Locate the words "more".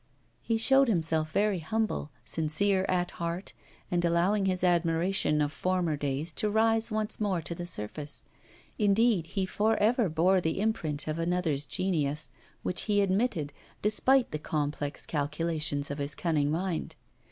7.19-7.39